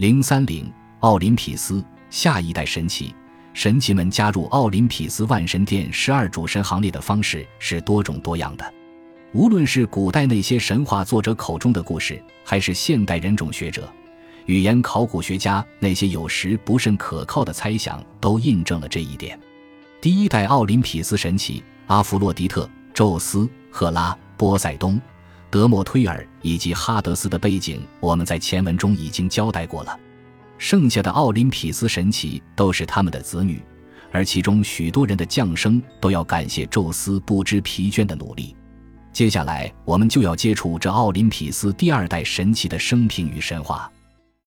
[0.00, 3.14] 零三零奥林匹斯下一代神奇，
[3.52, 8.64] 神奇们加入奥林匹斯万神殿十二主神行列的方式是多种多样的。
[9.34, 13.92] 无论是古代那些神话作者口中的故事，还是现代人种学者、
[14.46, 19.38] 语言考古学家那些有时不甚可靠的猜想，都印证了这一点。
[20.00, 24.98] 第一代奥林匹斯神奇阿弗洛狄特、宙斯、赫拉、波塞冬。
[25.50, 29.98] 德莫忒尔以及哈德斯的背景，我们在前文中已经交代过了。
[30.56, 33.62] 剩下的奥林匹斯神奇都是他们的子女，
[34.12, 38.54] 而其中许多人的降生都要感谢宙斯不知疲倦的努力。
[39.12, 43.90] 接下来，我们就要接触这奥林匹斯第二代神奇的生平与神话。